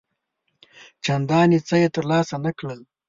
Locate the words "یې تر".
1.81-2.03